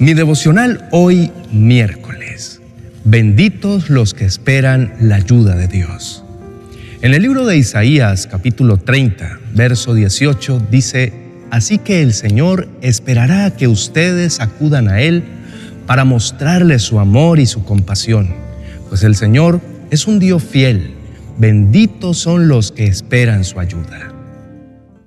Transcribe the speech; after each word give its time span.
Mi 0.00 0.14
devocional 0.14 0.86
hoy 0.92 1.32
miércoles. 1.50 2.60
Benditos 3.04 3.90
los 3.90 4.14
que 4.14 4.26
esperan 4.26 4.94
la 5.00 5.16
ayuda 5.16 5.56
de 5.56 5.66
Dios. 5.66 6.22
En 7.02 7.14
el 7.14 7.22
libro 7.22 7.44
de 7.44 7.56
Isaías 7.56 8.28
capítulo 8.28 8.76
30, 8.76 9.40
verso 9.54 9.94
18 9.94 10.62
dice, 10.70 11.12
Así 11.50 11.78
que 11.78 12.00
el 12.02 12.14
Señor 12.14 12.68
esperará 12.80 13.46
a 13.46 13.56
que 13.56 13.66
ustedes 13.66 14.38
acudan 14.38 14.88
a 14.88 15.00
Él 15.00 15.24
para 15.88 16.04
mostrarle 16.04 16.78
su 16.78 17.00
amor 17.00 17.40
y 17.40 17.46
su 17.46 17.64
compasión, 17.64 18.32
pues 18.88 19.02
el 19.02 19.16
Señor 19.16 19.60
es 19.90 20.06
un 20.06 20.20
Dios 20.20 20.44
fiel. 20.44 20.94
Benditos 21.38 22.18
son 22.18 22.46
los 22.46 22.70
que 22.70 22.86
esperan 22.86 23.42
su 23.42 23.58
ayuda. 23.58 24.12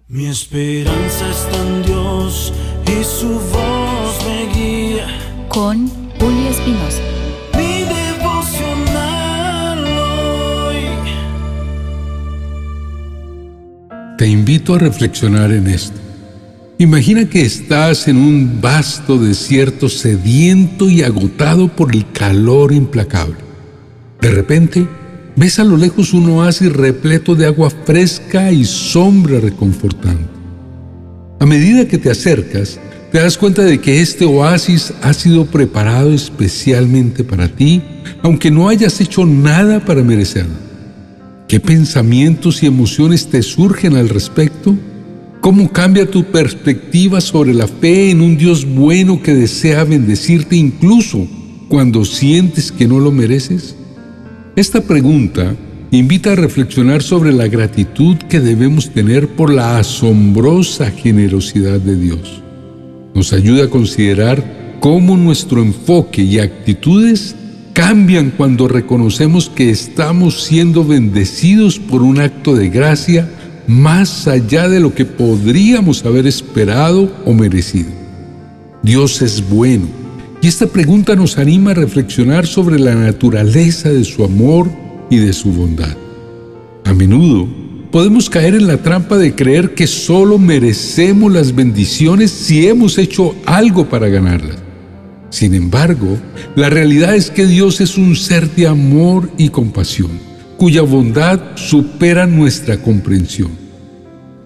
Mi 0.10 0.26
esperanza 0.28 1.30
está 1.30 1.58
en 1.66 1.84
Dios 1.84 2.52
y 2.88 3.04
su 3.06 3.30
voz 3.40 3.91
me 4.26 4.48
guía. 4.54 5.08
Con 5.50 5.88
Julio 6.20 6.50
Espinosa. 6.50 7.02
Mi 7.58 7.84
devocional 7.84 9.80
hoy. 9.86 10.86
Te 14.18 14.28
invito 14.28 14.76
a 14.76 14.80
reflexionar 14.80 15.52
en 15.52 15.68
esto. 15.68 16.00
Imagina 16.78 17.30
que 17.30 17.42
estás 17.44 18.08
en 18.08 18.18
un 18.18 18.60
vasto 18.60 19.18
desierto 19.20 19.88
sediento 19.88 20.90
y 20.90 21.04
agotado 21.04 21.68
por 21.68 21.96
el 21.96 22.12
calor 22.12 22.72
implacable. 22.72 23.38
De 24.20 24.32
repente, 24.32 24.88
ves 25.36 25.60
a 25.60 25.64
lo 25.64 25.78
lejos 25.78 26.14
un 26.14 26.30
oasis 26.32 26.74
repleto 26.74 27.36
de 27.36 27.46
agua 27.46 27.70
fresca 27.70 28.52
y 28.52 28.66
sombra 28.66 29.40
reconfortante. 29.40 30.30
A 31.40 31.46
medida 31.46 31.88
que 31.88 31.98
te 31.98 32.10
acercas, 32.10 32.80
te 33.12 33.20
das 33.20 33.38
cuenta 33.38 33.64
de 33.64 33.82
que 33.82 34.00
este 34.00 34.24
oasis 34.24 34.94
ha 35.02 35.14
sido 35.14 35.46
preparado 35.46 36.14
especialmente 36.14 37.26
para 37.26 37.50
ti, 37.50 37.82
aunque 38.24 38.50
no 38.50 38.70
hayas 38.70 39.02
hecho 39.02 39.26
nada 39.26 39.84
para 39.84 40.02
merecerlo. 40.02 40.56
¿Qué 41.48 41.60
pensamientos 41.60 42.64
y 42.64 42.68
emociones 42.68 43.28
te 43.28 43.42
surgen 43.42 43.98
al 43.98 44.08
respecto? 44.08 44.74
¿Cómo 45.42 45.70
cambia 45.70 46.10
tu 46.10 46.24
perspectiva 46.24 47.20
sobre 47.20 47.54
la 47.54 47.68
fe 47.68 48.12
en 48.12 48.22
un 48.22 48.38
Dios 48.38 48.66
bueno 48.66 49.22
que 49.22 49.34
desea 49.34 49.84
bendecirte 49.84 50.56
incluso 50.56 51.28
cuando 51.68 52.06
sientes 52.06 52.72
que 52.72 52.88
no 52.88 53.00
lo 53.00 53.12
mereces? 53.12 53.76
Esta 54.56 54.82
pregunta 54.82 55.54
invita 55.92 56.32
a 56.32 56.36
reflexionar 56.36 57.04
sobre 57.04 57.34
la 57.34 57.48
gratitud 57.48 58.16
que 58.30 58.40
debemos 58.40 58.92
tener 58.92 59.28
por 59.28 59.52
la 59.52 59.80
asombrosa 59.80 60.92
generosidad 60.92 61.82
de 61.82 61.98
Dios. 61.98 62.41
Nos 63.14 63.34
ayuda 63.34 63.66
a 63.66 63.70
considerar 63.70 64.78
cómo 64.80 65.18
nuestro 65.18 65.62
enfoque 65.62 66.22
y 66.24 66.40
actitudes 66.40 67.36
cambian 67.74 68.32
cuando 68.32 68.68
reconocemos 68.68 69.50
que 69.50 69.70
estamos 69.70 70.44
siendo 70.44 70.84
bendecidos 70.84 71.80
por 71.80 72.02
un 72.02 72.20
acto 72.20 72.56
de 72.56 72.70
gracia 72.70 73.30
más 73.68 74.28
allá 74.28 74.68
de 74.68 74.80
lo 74.80 74.94
que 74.94 75.06
podríamos 75.06 76.06
haber 76.06 76.28
esperado 76.28 77.12
o 77.26 77.34
merecido. 77.34 77.90
Dios 78.84 79.22
es 79.22 79.48
bueno 79.48 79.88
y 80.42 80.48
esta 80.48 80.68
pregunta 80.68 81.16
nos 81.16 81.38
anima 81.38 81.72
a 81.72 81.76
reflexionar 81.76 82.48
sobre 82.48 82.80
la 82.80 82.96
naturaleza 82.96 83.90
de 83.90 84.04
su 84.04 84.24
amor 84.24 84.70
y 85.10 85.18
de 85.18 85.34
su 85.34 85.52
bondad. 85.52 85.96
A 86.86 86.94
menudo 86.94 87.48
podemos 87.92 88.30
caer 88.30 88.56
en 88.56 88.68
la 88.68 88.78
trampa 88.78 89.18
de 89.18 89.36
creer 89.36 89.74
que 89.74 89.86
solo 89.86 90.38
merecemos 90.38 91.32
las 91.32 91.54
bendiciones 91.54 92.32
si 92.32 92.68
hemos 92.68 92.98
hecho 92.98 93.36
algo 93.46 93.90
para 93.90 94.08
ganarlas. 94.08 94.58
Sin 95.30 95.54
embargo, 95.54 96.18
la 96.56 96.70
realidad 96.70 97.16
es 97.16 97.30
que 97.30 97.46
Dios 97.46 97.82
es 97.82 97.98
un 97.98 98.16
ser 98.16 98.50
de 98.56 98.68
amor 98.68 99.30
y 99.38 99.50
compasión, 99.50 100.12
cuya 100.58 100.82
bondad 100.82 101.40
supera 101.56 102.26
nuestra 102.26 102.82
comprensión. 102.82 103.52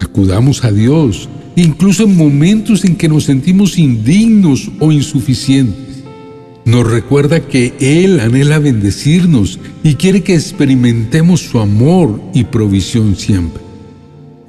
Acudamos 0.00 0.64
a 0.64 0.72
Dios, 0.72 1.28
incluso 1.54 2.04
en 2.04 2.16
momentos 2.16 2.84
en 2.84 2.96
que 2.96 3.08
nos 3.08 3.24
sentimos 3.24 3.78
indignos 3.78 4.70
o 4.78 4.92
insuficientes 4.92 5.85
nos 6.66 6.90
recuerda 6.90 7.40
que 7.40 7.74
Él 7.78 8.18
anhela 8.18 8.58
bendecirnos 8.58 9.60
y 9.84 9.94
quiere 9.94 10.22
que 10.22 10.34
experimentemos 10.34 11.40
su 11.40 11.60
amor 11.60 12.20
y 12.34 12.42
provisión 12.42 13.14
siempre. 13.14 13.62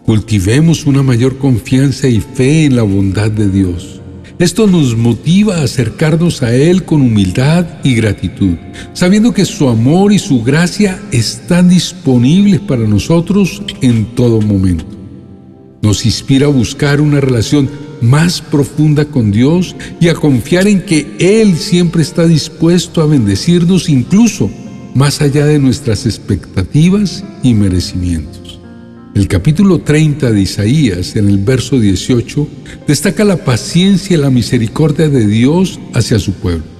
Cultivemos 0.03 0.87
una 0.87 1.03
mayor 1.03 1.37
confianza 1.37 2.07
y 2.07 2.19
fe 2.19 2.65
en 2.65 2.75
la 2.75 2.81
bondad 2.81 3.29
de 3.29 3.49
Dios. 3.49 4.01
Esto 4.39 4.65
nos 4.65 4.97
motiva 4.97 5.57
a 5.57 5.63
acercarnos 5.63 6.41
a 6.41 6.55
Él 6.55 6.85
con 6.85 7.01
humildad 7.01 7.67
y 7.83 7.93
gratitud, 7.93 8.55
sabiendo 8.93 9.31
que 9.31 9.45
su 9.45 9.69
amor 9.69 10.11
y 10.11 10.17
su 10.17 10.43
gracia 10.43 10.99
están 11.11 11.69
disponibles 11.69 12.59
para 12.61 12.87
nosotros 12.87 13.61
en 13.81 14.05
todo 14.15 14.41
momento. 14.41 14.85
Nos 15.83 16.03
inspira 16.03 16.47
a 16.47 16.49
buscar 16.49 16.99
una 16.99 17.21
relación 17.21 17.69
más 18.01 18.41
profunda 18.41 19.05
con 19.05 19.31
Dios 19.31 19.75
y 19.99 20.09
a 20.09 20.13
confiar 20.13 20.67
en 20.67 20.81
que 20.81 21.15
Él 21.19 21.55
siempre 21.55 22.01
está 22.01 22.25
dispuesto 22.27 23.01
a 23.01 23.05
bendecirnos 23.05 23.89
incluso 23.89 24.49
más 24.93 25.21
allá 25.21 25.45
de 25.45 25.59
nuestras 25.59 26.05
expectativas 26.05 27.23
y 27.43 27.53
merecimientos. 27.53 28.59
El 29.13 29.27
capítulo 29.27 29.79
30 29.79 30.31
de 30.31 30.41
Isaías, 30.41 31.15
en 31.15 31.27
el 31.27 31.39
verso 31.39 31.79
18, 31.79 32.47
destaca 32.87 33.23
la 33.23 33.37
paciencia 33.37 34.15
y 34.15 34.19
la 34.19 34.29
misericordia 34.29 35.09
de 35.09 35.25
Dios 35.25 35.79
hacia 35.93 36.19
su 36.19 36.33
pueblo. 36.33 36.76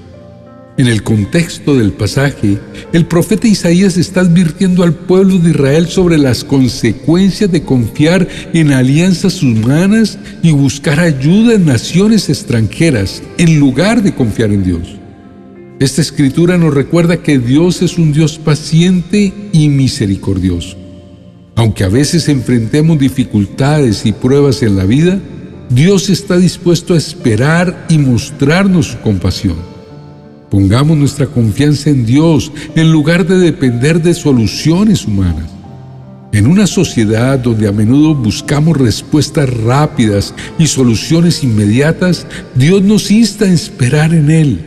En 0.78 0.86
el 0.86 1.02
contexto 1.02 1.76
del 1.76 1.92
pasaje, 1.92 2.60
el 2.94 3.08
profeta 3.08 3.48
Isaías 3.48 3.98
está 3.98 4.22
advirtiendo 4.22 4.84
al 4.84 4.94
pueblo 4.94 5.40
de 5.40 5.50
Israel 5.50 5.88
sobre 5.88 6.20
las 6.20 6.44
consecuencias 6.44 7.52
de 7.52 7.64
confiar 7.64 8.28
en 8.54 8.72
alianzas 8.72 9.42
humanas 9.42 10.20
y 10.44 10.52
buscar 10.52 11.00
ayuda 11.00 11.56
en 11.56 11.66
naciones 11.66 12.30
extranjeras 12.30 13.24
en 13.40 13.60
lugar 13.60 14.04
de 14.04 14.14
confiar 14.14 14.52
en 14.52 14.64
Dios. 14.64 14.98
Esta 15.80 16.02
escritura 16.02 16.60
nos 16.60 16.76
recuerda 16.76 17.24
que 17.24 17.40
Dios 17.40 17.82
es 17.82 17.98
un 17.98 18.14
Dios 18.14 18.38
paciente 18.38 19.34
y 19.52 19.70
misericordioso. 19.70 20.78
Aunque 21.56 21.86
a 21.86 21.90
veces 21.90 22.30
enfrentemos 22.30 23.00
dificultades 23.00 24.06
y 24.06 24.12
pruebas 24.12 24.62
en 24.62 24.76
la 24.76 24.86
vida, 24.86 25.20
Dios 25.72 26.12
está 26.12 26.38
dispuesto 26.38 26.94
a 26.94 26.98
esperar 26.98 27.88
y 27.90 27.98
mostrarnos 27.98 28.90
su 28.90 29.00
compasión. 29.00 29.77
Pongamos 30.50 30.98
nuestra 30.98 31.28
confianza 31.28 31.90
en 31.90 32.06
Dios 32.06 32.52
en 32.76 32.92
lugar 32.92 33.26
de 33.26 33.38
depender 33.38 34.02
de 34.02 34.14
soluciones 34.14 35.06
humanas. 35.06 35.50
En 36.32 36.48
una 36.48 36.68
sociedad 36.68 37.40
donde 37.40 37.68
a 37.68 37.72
menudo 37.72 38.14
buscamos 38.16 38.78
respuestas 38.78 39.50
rápidas 39.50 40.34
y 40.58 40.68
soluciones 40.68 41.44
inmediatas, 41.44 42.28
Dios 42.56 42.82
nos 42.82 43.12
insta 43.12 43.46
a 43.46 43.52
esperar 43.52 44.14
en 44.14 44.30
Él. 44.30 44.60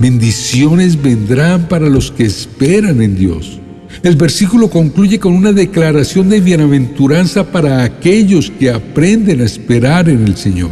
Bendiciones 0.00 1.00
vendrán 1.00 1.68
para 1.68 1.88
los 1.88 2.10
que 2.10 2.24
esperan 2.24 3.02
en 3.02 3.16
Dios. 3.16 3.60
El 4.02 4.16
versículo 4.16 4.70
concluye 4.70 5.18
con 5.18 5.34
una 5.34 5.52
declaración 5.52 6.30
de 6.30 6.40
bienaventuranza 6.40 7.52
para 7.52 7.82
aquellos 7.82 8.50
que 8.50 8.70
aprenden 8.70 9.40
a 9.40 9.44
esperar 9.44 10.08
en 10.08 10.24
el 10.24 10.36
Señor. 10.36 10.70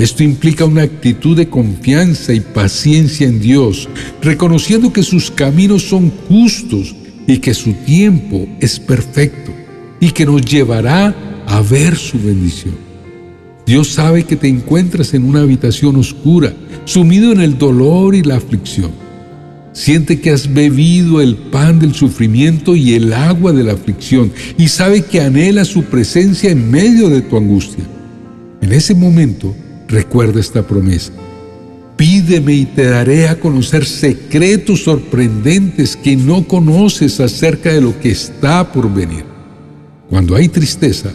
Esto 0.00 0.22
implica 0.22 0.64
una 0.64 0.80
actitud 0.80 1.36
de 1.36 1.50
confianza 1.50 2.32
y 2.32 2.40
paciencia 2.40 3.28
en 3.28 3.38
Dios, 3.38 3.86
reconociendo 4.22 4.94
que 4.94 5.02
sus 5.02 5.30
caminos 5.30 5.82
son 5.82 6.10
justos 6.26 6.96
y 7.26 7.36
que 7.36 7.52
su 7.52 7.74
tiempo 7.74 8.48
es 8.60 8.80
perfecto 8.80 9.52
y 10.00 10.12
que 10.12 10.24
nos 10.24 10.40
llevará 10.40 11.14
a 11.46 11.60
ver 11.60 11.96
su 11.96 12.18
bendición. 12.18 12.76
Dios 13.66 13.88
sabe 13.88 14.24
que 14.24 14.36
te 14.36 14.48
encuentras 14.48 15.12
en 15.12 15.22
una 15.22 15.42
habitación 15.42 15.96
oscura, 15.96 16.54
sumido 16.86 17.30
en 17.32 17.42
el 17.42 17.58
dolor 17.58 18.14
y 18.14 18.22
la 18.22 18.36
aflicción. 18.36 18.92
Siente 19.74 20.18
que 20.18 20.30
has 20.30 20.50
bebido 20.50 21.20
el 21.20 21.36
pan 21.36 21.78
del 21.78 21.94
sufrimiento 21.94 22.74
y 22.74 22.94
el 22.94 23.12
agua 23.12 23.52
de 23.52 23.64
la 23.64 23.74
aflicción 23.74 24.32
y 24.56 24.68
sabe 24.68 25.02
que 25.04 25.20
anhela 25.20 25.66
su 25.66 25.82
presencia 25.84 26.50
en 26.50 26.70
medio 26.70 27.10
de 27.10 27.20
tu 27.20 27.36
angustia. 27.36 27.84
En 28.62 28.72
ese 28.72 28.94
momento, 28.94 29.54
Recuerda 29.90 30.38
esta 30.38 30.62
promesa. 30.62 31.12
Pídeme 31.96 32.54
y 32.54 32.64
te 32.64 32.84
daré 32.84 33.28
a 33.28 33.38
conocer 33.38 33.84
secretos 33.84 34.84
sorprendentes 34.84 35.96
que 35.96 36.16
no 36.16 36.46
conoces 36.46 37.18
acerca 37.18 37.72
de 37.72 37.80
lo 37.80 37.98
que 37.98 38.12
está 38.12 38.72
por 38.72 38.92
venir. 38.92 39.24
Cuando 40.08 40.36
hay 40.36 40.48
tristeza, 40.48 41.10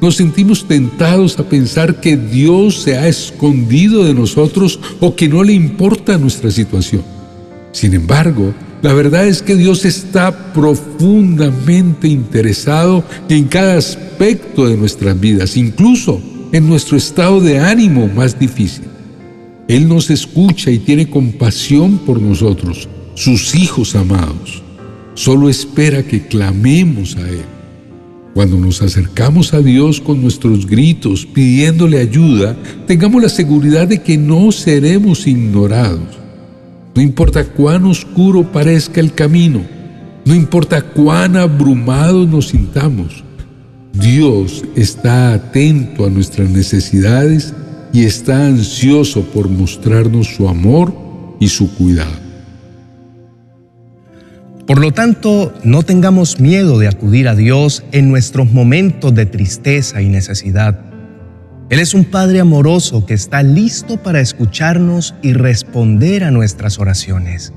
nos 0.00 0.16
sentimos 0.16 0.68
tentados 0.68 1.38
a 1.38 1.48
pensar 1.48 2.00
que 2.00 2.16
Dios 2.16 2.82
se 2.82 2.96
ha 2.98 3.08
escondido 3.08 4.04
de 4.04 4.14
nosotros 4.14 4.78
o 5.00 5.16
que 5.16 5.28
no 5.28 5.42
le 5.42 5.54
importa 5.54 6.18
nuestra 6.18 6.50
situación. 6.50 7.02
Sin 7.72 7.94
embargo, 7.94 8.54
la 8.82 8.92
verdad 8.92 9.26
es 9.26 9.42
que 9.42 9.56
Dios 9.56 9.84
está 9.86 10.52
profundamente 10.52 12.08
interesado 12.08 13.02
en 13.28 13.44
cada 13.44 13.76
aspecto 13.78 14.68
de 14.68 14.76
nuestras 14.76 15.18
vidas, 15.18 15.56
incluso 15.56 16.22
en 16.52 16.68
nuestro 16.68 16.96
estado 16.96 17.40
de 17.40 17.58
ánimo 17.58 18.08
más 18.08 18.38
difícil. 18.38 18.84
Él 19.68 19.88
nos 19.88 20.08
escucha 20.10 20.70
y 20.70 20.78
tiene 20.78 21.10
compasión 21.10 21.98
por 21.98 22.20
nosotros, 22.22 22.88
sus 23.14 23.54
hijos 23.54 23.94
amados. 23.94 24.62
Solo 25.14 25.48
espera 25.48 26.02
que 26.02 26.26
clamemos 26.26 27.16
a 27.16 27.28
Él. 27.28 27.44
Cuando 28.32 28.56
nos 28.56 28.82
acercamos 28.82 29.52
a 29.52 29.60
Dios 29.60 30.00
con 30.00 30.22
nuestros 30.22 30.66
gritos 30.66 31.26
pidiéndole 31.26 31.98
ayuda, 31.98 32.56
tengamos 32.86 33.20
la 33.20 33.28
seguridad 33.28 33.88
de 33.88 34.00
que 34.00 34.16
no 34.16 34.52
seremos 34.52 35.26
ignorados. 35.26 36.18
No 36.94 37.02
importa 37.02 37.44
cuán 37.44 37.84
oscuro 37.84 38.50
parezca 38.50 39.00
el 39.00 39.12
camino, 39.12 39.62
no 40.24 40.34
importa 40.34 40.82
cuán 40.82 41.36
abrumados 41.36 42.28
nos 42.28 42.48
sintamos, 42.48 43.24
Dios 43.92 44.64
está 44.76 45.32
atento 45.32 46.04
a 46.04 46.10
nuestras 46.10 46.50
necesidades 46.50 47.54
y 47.92 48.04
está 48.04 48.46
ansioso 48.46 49.22
por 49.22 49.48
mostrarnos 49.48 50.28
su 50.28 50.48
amor 50.48 50.92
y 51.40 51.48
su 51.48 51.74
cuidado. 51.74 52.28
Por 54.66 54.80
lo 54.80 54.92
tanto, 54.92 55.54
no 55.64 55.82
tengamos 55.82 56.40
miedo 56.40 56.78
de 56.78 56.88
acudir 56.88 57.26
a 57.28 57.34
Dios 57.34 57.84
en 57.90 58.10
nuestros 58.10 58.52
momentos 58.52 59.14
de 59.14 59.24
tristeza 59.24 60.02
y 60.02 60.10
necesidad. 60.10 60.78
Él 61.70 61.80
es 61.80 61.94
un 61.94 62.04
Padre 62.04 62.40
amoroso 62.40 63.06
que 63.06 63.14
está 63.14 63.42
listo 63.42 64.02
para 64.02 64.20
escucharnos 64.20 65.14
y 65.22 65.32
responder 65.32 66.24
a 66.24 66.30
nuestras 66.30 66.78
oraciones. 66.78 67.54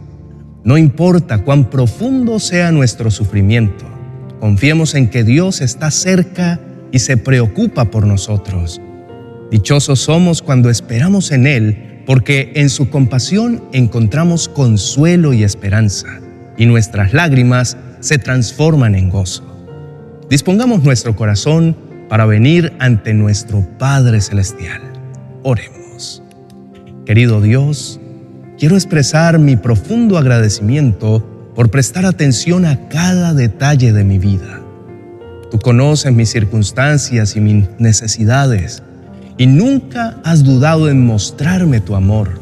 No 0.64 0.78
importa 0.78 1.44
cuán 1.44 1.70
profundo 1.70 2.40
sea 2.40 2.72
nuestro 2.72 3.12
sufrimiento, 3.12 3.86
confiemos 4.42 4.96
en 4.96 5.08
que 5.08 5.24
Dios 5.24 5.62
está 5.62 5.92
cerca 5.92 6.60
y 6.92 7.00
se 7.00 7.16
preocupa 7.16 7.86
por 7.86 8.06
nosotros. 8.06 8.82
Dichosos 9.52 10.00
somos 10.00 10.42
cuando 10.42 10.70
esperamos 10.70 11.32
en 11.32 11.46
Él, 11.46 12.04
porque 12.08 12.52
en 12.56 12.70
su 12.70 12.90
compasión 12.90 13.64
encontramos 13.72 14.50
consuelo 14.50 15.32
y 15.34 15.44
esperanza 15.44 16.08
y 16.58 16.66
nuestras 16.66 17.14
lágrimas 17.14 17.78
se 18.00 18.18
transforman 18.18 18.96
en 18.96 19.10
gozo. 19.10 19.44
Dispongamos 20.28 20.84
nuestro 20.84 21.16
corazón 21.16 21.78
para 22.10 22.26
venir 22.26 22.74
ante 22.80 23.14
nuestro 23.14 23.66
Padre 23.78 24.22
Celestial. 24.22 24.82
Oremos. 25.44 26.24
Querido 27.06 27.42
Dios, 27.42 28.00
quiero 28.58 28.76
expresar 28.76 29.38
mi 29.38 29.56
profundo 29.56 30.18
agradecimiento 30.18 31.31
por 31.56 31.70
prestar 31.70 32.06
atención 32.06 32.66
a 32.66 32.88
cada 32.90 33.34
detalle 33.34 33.94
de 33.94 34.04
mi 34.04 34.18
vida. 34.18 34.62
Tú 35.50 35.60
conoces 35.60 36.14
mis 36.14 36.30
circunstancias 36.30 37.36
y 37.36 37.42
mis 37.42 37.68
necesidades 37.80 38.84
y 39.38 39.48
nunca 39.48 40.18
has 40.24 40.44
dudado 40.44 40.90
en 40.90 41.06
mostrarme 41.06 41.82
tu 41.82 41.96
amor 41.96 42.42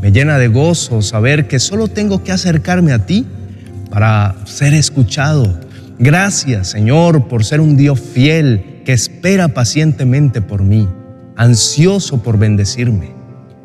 me 0.00 0.12
llena 0.12 0.38
de 0.38 0.48
gozo 0.48 1.02
saber 1.02 1.48
que 1.48 1.58
solo 1.58 1.88
tengo 1.88 2.22
que 2.22 2.30
acercarme 2.30 2.92
a 2.92 3.04
ti 3.04 3.26
para 3.90 4.36
ser 4.44 4.74
escuchado. 4.74 5.58
Gracias, 5.98 6.68
Señor, 6.68 7.26
por 7.26 7.44
ser 7.44 7.60
un 7.60 7.76
Dios 7.76 7.98
fiel 7.98 8.82
que 8.84 8.92
espera 8.92 9.48
pacientemente 9.48 10.40
por 10.40 10.62
mí, 10.62 10.88
ansioso 11.36 12.22
por 12.22 12.38
bendecirme. 12.38 13.17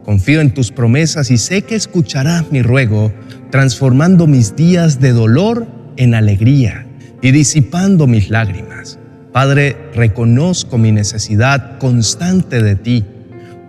Confío 0.04 0.42
en 0.42 0.54
tus 0.54 0.72
promesas 0.72 1.32
y 1.32 1.38
sé 1.38 1.62
que 1.62 1.76
escucharás 1.76 2.52
mi 2.52 2.62
ruego, 2.62 3.14
transformando 3.52 4.28
mis 4.28 4.56
días 4.56 5.00
de 5.00 5.12
dolor 5.12 5.68
en 5.98 6.16
alegría 6.16 6.86
y 7.22 7.32
disipando 7.32 8.08
mis 8.08 8.30
lágrimas. 8.30 9.00
Padre, 9.32 9.78
reconozco 9.96 10.78
mi 10.78 10.92
necesidad 10.92 11.78
constante 11.80 12.62
de 12.62 12.76
ti 12.76 13.06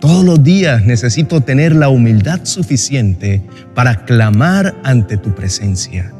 todos 0.05 0.23
los 0.23 0.43
días 0.43 0.85
necesito 0.85 1.41
tener 1.41 1.75
la 1.75 1.89
humildad 1.89 2.41
suficiente 2.43 3.41
para 3.73 4.05
clamar 4.05 4.75
ante 4.83 5.17
tu 5.17 5.33
presencia. 5.33 6.11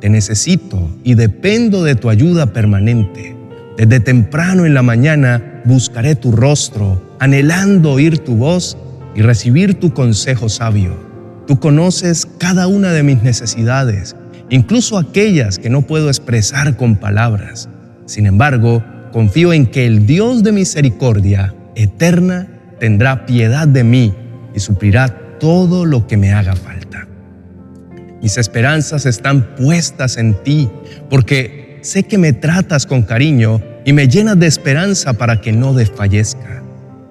Te 0.00 0.08
necesito 0.08 0.90
y 1.04 1.14
dependo 1.14 1.84
de 1.84 1.94
tu 1.94 2.10
ayuda 2.10 2.52
permanente. 2.52 3.36
Desde 3.76 4.00
temprano 4.00 4.66
en 4.66 4.74
la 4.74 4.82
mañana 4.82 5.62
buscaré 5.64 6.16
tu 6.16 6.32
rostro, 6.32 7.16
anhelando 7.20 7.92
oír 7.92 8.18
tu 8.18 8.34
voz 8.34 8.76
y 9.18 9.22
recibir 9.22 9.74
tu 9.74 9.92
consejo 9.92 10.48
sabio. 10.48 10.96
Tú 11.48 11.58
conoces 11.58 12.24
cada 12.38 12.68
una 12.68 12.92
de 12.92 13.02
mis 13.02 13.20
necesidades, 13.24 14.14
incluso 14.48 14.96
aquellas 14.96 15.58
que 15.58 15.70
no 15.70 15.82
puedo 15.82 16.06
expresar 16.06 16.76
con 16.76 16.94
palabras. 16.94 17.68
Sin 18.06 18.26
embargo, 18.26 18.84
confío 19.10 19.52
en 19.52 19.66
que 19.66 19.86
el 19.86 20.06
Dios 20.06 20.44
de 20.44 20.52
misericordia 20.52 21.52
eterna 21.74 22.46
tendrá 22.78 23.26
piedad 23.26 23.66
de 23.66 23.82
mí 23.82 24.14
y 24.54 24.60
suplirá 24.60 25.08
todo 25.40 25.84
lo 25.84 26.06
que 26.06 26.16
me 26.16 26.32
haga 26.32 26.54
falta. 26.54 27.08
Mis 28.22 28.38
esperanzas 28.38 29.04
están 29.04 29.56
puestas 29.56 30.16
en 30.16 30.40
ti, 30.44 30.70
porque 31.10 31.80
sé 31.82 32.04
que 32.04 32.18
me 32.18 32.34
tratas 32.34 32.86
con 32.86 33.02
cariño 33.02 33.60
y 33.84 33.92
me 33.92 34.06
llenas 34.06 34.38
de 34.38 34.46
esperanza 34.46 35.14
para 35.14 35.40
que 35.40 35.50
no 35.50 35.74
desfallezca. 35.74 36.62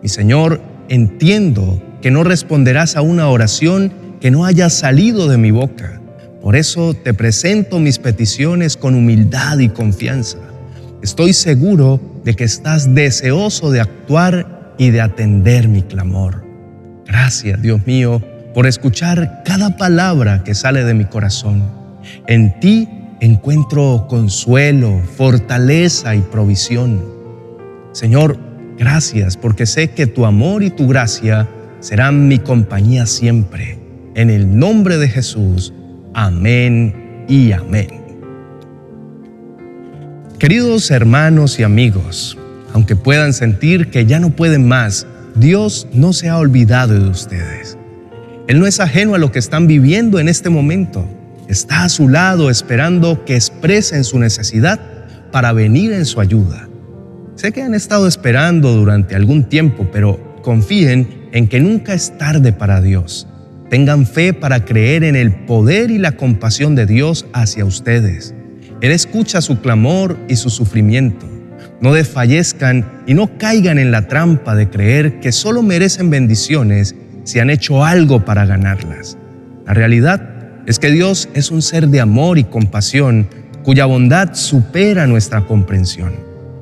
Mi 0.01 0.07
Señor, 0.07 0.61
entiendo 0.87 1.83
que 2.01 2.11
no 2.11 2.23
responderás 2.23 2.95
a 2.95 3.01
una 3.01 3.29
oración 3.29 3.91
que 4.19 4.31
no 4.31 4.45
haya 4.45 4.69
salido 4.69 5.27
de 5.27 5.37
mi 5.37 5.51
boca. 5.51 6.01
Por 6.41 6.55
eso 6.55 6.93
te 6.93 7.13
presento 7.13 7.79
mis 7.79 7.99
peticiones 7.99 8.77
con 8.77 8.95
humildad 8.95 9.59
y 9.59 9.69
confianza. 9.69 10.37
Estoy 11.01 11.33
seguro 11.33 11.99
de 12.23 12.35
que 12.35 12.43
estás 12.43 12.93
deseoso 12.93 13.71
de 13.71 13.81
actuar 13.81 14.73
y 14.77 14.89
de 14.89 15.01
atender 15.01 15.67
mi 15.67 15.81
clamor. 15.81 16.43
Gracias, 17.05 17.61
Dios 17.61 17.85
mío, 17.85 18.21
por 18.53 18.67
escuchar 18.67 19.43
cada 19.45 19.77
palabra 19.77 20.43
que 20.43 20.55
sale 20.55 20.83
de 20.83 20.93
mi 20.93 21.05
corazón. 21.05 21.63
En 22.27 22.59
ti 22.59 22.87
encuentro 23.19 24.07
consuelo, 24.07 25.01
fortaleza 25.15 26.15
y 26.15 26.21
provisión. 26.21 27.03
Señor, 27.91 28.37
gracias 28.77 29.37
porque 29.37 29.65
sé 29.65 29.91
que 29.91 30.07
tu 30.07 30.25
amor 30.25 30.63
y 30.63 30.69
tu 30.69 30.87
gracia 30.87 31.47
serán 31.79 32.27
mi 32.27 32.39
compañía 32.39 33.05
siempre. 33.05 33.79
En 34.15 34.29
el 34.29 34.57
nombre 34.57 34.97
de 34.97 35.07
Jesús, 35.07 35.73
amén 36.13 37.25
y 37.27 37.51
amén. 37.51 37.89
Queridos 40.39 40.91
hermanos 40.91 41.59
y 41.59 41.63
amigos, 41.63 42.37
aunque 42.73 42.95
puedan 42.95 43.33
sentir 43.33 43.89
que 43.89 44.05
ya 44.05 44.19
no 44.19 44.31
pueden 44.31 44.67
más, 44.67 45.07
Dios 45.35 45.87
no 45.93 46.13
se 46.13 46.29
ha 46.29 46.37
olvidado 46.37 46.93
de 46.93 47.09
ustedes. 47.09 47.77
Él 48.47 48.59
no 48.59 48.65
es 48.65 48.79
ajeno 48.79 49.13
a 49.13 49.17
lo 49.17 49.31
que 49.31 49.39
están 49.39 49.67
viviendo 49.67 50.19
en 50.19 50.29
este 50.29 50.49
momento. 50.49 51.05
Está 51.47 51.83
a 51.83 51.89
su 51.89 52.07
lado 52.09 52.49
esperando 52.49 53.25
que 53.25 53.35
expresen 53.35 54.03
su 54.03 54.19
necesidad 54.19 54.79
para 55.31 55.53
venir 55.53 55.91
en 55.91 56.05
su 56.05 56.19
ayuda. 56.19 56.67
Sé 57.35 57.51
que 57.51 57.61
han 57.61 57.73
estado 57.73 58.07
esperando 58.07 58.73
durante 58.73 59.15
algún 59.15 59.43
tiempo, 59.43 59.87
pero 59.91 60.41
confíen 60.41 61.16
en 61.31 61.47
que 61.47 61.59
nunca 61.59 61.93
es 61.93 62.17
tarde 62.17 62.53
para 62.53 62.81
Dios. 62.81 63.27
Tengan 63.69 64.05
fe 64.05 64.33
para 64.33 64.65
creer 64.65 65.03
en 65.03 65.15
el 65.15 65.31
poder 65.45 65.91
y 65.91 65.97
la 65.97 66.13
compasión 66.13 66.75
de 66.75 66.85
Dios 66.85 67.25
hacia 67.33 67.65
ustedes. 67.65 68.33
Él 68.81 68.91
escucha 68.91 69.41
su 69.41 69.59
clamor 69.59 70.17
y 70.27 70.35
su 70.35 70.49
sufrimiento 70.49 71.37
no 71.79 71.93
desfallezcan 71.93 73.03
y 73.05 73.13
no 73.13 73.37
caigan 73.37 73.77
en 73.77 73.91
la 73.91 74.07
trampa 74.07 74.55
de 74.55 74.69
creer 74.69 75.19
que 75.19 75.31
solo 75.31 75.61
merecen 75.61 76.09
bendiciones 76.09 76.95
si 77.23 77.39
han 77.39 77.49
hecho 77.49 77.85
algo 77.85 78.25
para 78.25 78.45
ganarlas. 78.45 79.17
La 79.65 79.73
realidad 79.73 80.21
es 80.65 80.79
que 80.79 80.91
Dios 80.91 81.29
es 81.33 81.51
un 81.51 81.61
ser 81.61 81.87
de 81.89 82.01
amor 82.01 82.37
y 82.37 82.45
compasión 82.45 83.27
cuya 83.63 83.85
bondad 83.85 84.33
supera 84.33 85.07
nuestra 85.07 85.41
comprensión. 85.41 86.13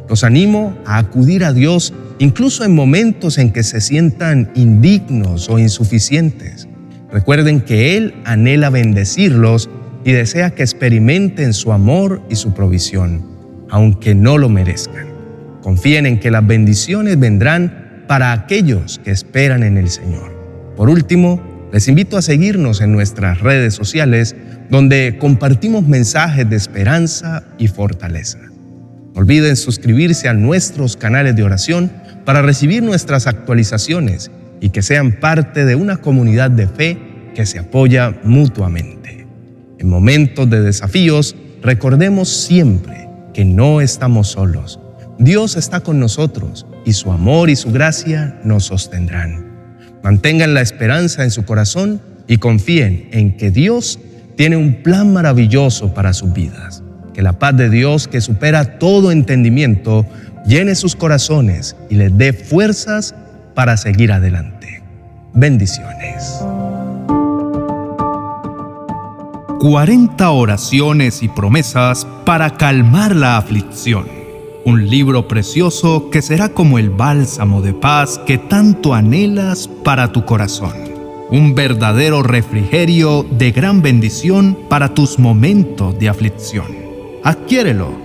Los 0.10 0.24
animo 0.24 0.78
a 0.86 0.98
acudir 0.98 1.44
a 1.44 1.54
Dios 1.54 1.94
incluso 2.20 2.64
en 2.64 2.74
momentos 2.74 3.38
en 3.38 3.52
que 3.52 3.64
se 3.64 3.82
sientan 3.82 4.52
indignos 4.56 5.50
o 5.50 5.60
insuficientes. 5.60 6.68
Recuerden 7.12 7.62
que 7.62 7.98
Él 7.98 8.16
anhela 8.26 8.70
bendecirlos 8.70 9.70
y 10.04 10.12
desea 10.12 10.52
que 10.52 10.64
experimenten 10.64 11.54
su 11.54 11.72
amor 11.72 12.22
y 12.30 12.36
su 12.36 12.54
provisión 12.54 13.36
aunque 13.70 14.16
no 14.16 14.38
lo 14.38 14.50
merezcan. 14.50 15.08
Confíen 15.62 16.06
en 16.06 16.20
que 16.20 16.32
las 16.32 16.46
bendiciones 16.46 17.20
vendrán 17.20 18.04
para 18.08 18.32
aquellos 18.32 19.02
que 19.04 19.12
esperan 19.12 19.64
en 19.64 19.78
el 19.78 19.90
Señor. 19.90 20.34
Por 20.76 20.90
último, 20.90 21.42
les 21.72 21.88
invito 21.88 22.18
a 22.18 22.22
seguirnos 22.22 22.82
en 22.82 22.92
nuestras 22.92 23.42
redes 23.42 23.74
sociales 23.74 24.36
donde 24.70 25.18
compartimos 25.20 25.88
mensajes 25.88 26.50
de 26.50 26.56
esperanza 26.56 27.44
y 27.58 27.68
fortaleza. 27.68 28.40
No 29.14 29.22
olviden 29.22 29.56
suscribirse 29.56 30.30
a 30.30 30.34
nuestros 30.34 30.98
canales 30.98 31.36
de 31.36 31.44
oración 31.44 31.92
para 32.26 32.42
recibir 32.42 32.84
nuestras 32.84 33.28
actualizaciones 33.28 34.32
y 34.60 34.70
que 34.70 34.82
sean 34.82 35.14
parte 35.14 35.64
de 35.64 35.76
una 35.76 35.98
comunidad 35.98 36.52
de 36.52 36.68
fe 36.68 36.98
que 37.36 37.46
se 37.46 37.60
apoya 37.60 38.16
mutuamente. 38.24 39.28
En 39.78 39.90
momentos 39.90 40.50
de 40.50 40.62
desafíos, 40.62 41.36
recordemos 41.62 42.30
siempre 42.30 43.08
que 43.34 43.46
no 43.46 43.82
estamos 43.82 44.30
solos. 44.30 44.80
Dios 45.20 45.56
está 45.56 45.82
con 45.82 46.00
nosotros 46.00 46.66
y 46.86 46.94
su 46.94 47.12
amor 47.12 47.50
y 47.50 47.56
su 47.56 47.72
gracia 47.72 48.40
nos 48.44 48.66
sostendrán. 48.66 49.46
Mantengan 50.04 50.54
la 50.54 50.62
esperanza 50.62 51.24
en 51.24 51.32
su 51.32 51.46
corazón 51.46 52.02
y 52.28 52.38
confíen 52.38 53.10
en 53.12 53.38
que 53.38 53.52
Dios 53.52 54.00
tiene 54.36 54.58
un 54.58 54.84
plan 54.84 55.14
maravilloso 55.14 55.94
para 55.94 56.14
sus 56.14 56.34
vidas. 56.34 56.84
Que 57.14 57.22
la 57.22 57.40
paz 57.40 57.56
de 57.56 57.70
Dios, 57.70 58.08
que 58.08 58.22
supera 58.22 58.78
todo 58.78 59.12
entendimiento, 59.12 60.06
llene 60.46 60.76
sus 60.76 60.96
corazones 60.96 61.76
y 61.90 61.96
les 61.96 62.18
dé 62.18 62.34
fuerzas 62.34 63.16
para 63.54 63.78
seguir 63.78 64.12
adelante. 64.12 64.84
Bendiciones. 65.34 66.42
40 69.60 70.30
oraciones 70.30 71.24
y 71.24 71.28
promesas 71.28 72.06
para 72.26 72.52
calmar 72.52 73.16
la 73.16 73.38
aflicción. 73.38 74.06
Un 74.64 74.90
libro 74.90 75.28
precioso 75.28 76.10
que 76.10 76.22
será 76.22 76.50
como 76.50 76.78
el 76.78 76.90
bálsamo 76.90 77.62
de 77.62 77.74
paz 77.74 78.20
que 78.26 78.38
tanto 78.38 78.94
anhelas 78.94 79.68
para 79.84 80.12
tu 80.12 80.26
corazón. 80.26 80.74
Un 81.32 81.56
verdadero 81.56 82.22
refrigerio 82.22 83.24
de 83.24 83.52
gran 83.52 83.82
bendición 83.82 84.58
para 84.70 84.94
tus 84.94 85.18
momentos 85.18 85.98
de 85.98 86.10
aflicción. 86.10 86.68
Adquiérelo 87.24 88.05